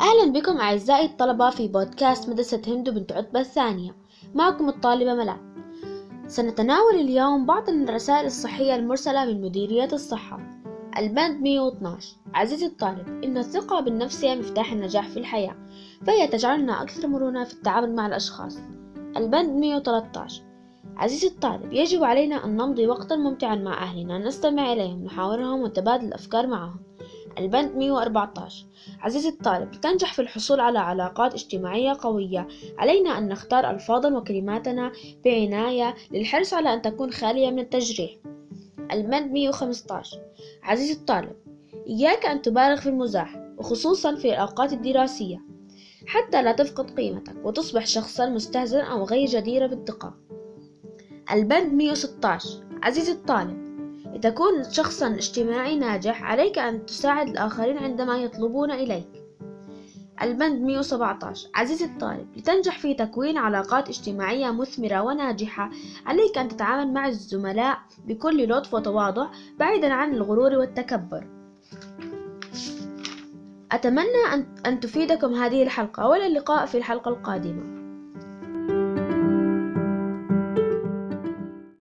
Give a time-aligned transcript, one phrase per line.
[0.00, 3.94] أهلا بكم أعزائي الطلبة في بودكاست مدرسة هند بنت عتبة الثانية.
[4.34, 5.40] معكم الطالبة ملاك
[6.26, 10.40] سنتناول اليوم بعض الرسائل الصحية المرسلة من مديرية الصحة
[10.98, 15.56] البند 112 عزيزي الطالب إن الثقة بالنفس هي مفتاح النجاح في الحياة
[16.06, 18.58] فهي تجعلنا أكثر مرونة في التعامل مع الأشخاص.
[19.16, 20.42] البند 113
[20.96, 26.46] عزيزي الطالب يجب علينا أن نمضي وقتا ممتعا مع أهلنا نستمع إليهم نحاورهم ونتبادل الأفكار
[26.46, 26.76] معهم.
[27.38, 28.66] البند 114
[29.00, 32.48] عزيزي الطالب لتنجح في الحصول على علاقات اجتماعية قوية.
[32.78, 34.92] علينا أن نختار ألفاظا وكلماتنا
[35.24, 38.10] بعناية للحرص على أن تكون خالية من التجريح
[38.92, 40.20] البند 115
[40.62, 41.36] عزيزي الطالب
[41.86, 45.46] إياك أن تبالغ في المزاح وخصوصا في الأوقات الدراسية.
[46.06, 50.14] حتى لا تفقد قيمتك وتصبح شخصا مستهزئا أو غير جدير بالثقة
[51.32, 52.48] البند 116
[52.82, 53.65] عزيزي الطالب
[54.16, 59.06] لتكون شخصا اجتماعي ناجح عليك أن تساعد الآخرين عندما يطلبون إليك.
[60.22, 65.70] البند 117 عزيزي الطالب لتنجح في تكوين علاقات اجتماعية مثمرة وناجحة
[66.06, 69.26] عليك أن تتعامل مع الزملاء بكل لطف وتواضع
[69.58, 71.26] بعيدا عن الغرور والتكبر.
[73.72, 77.75] أتمنى أن تفيدكم هذه الحلقة وإلى اللقاء في الحلقة القادمة.